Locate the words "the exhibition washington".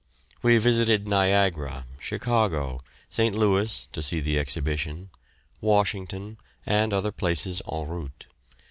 4.19-6.37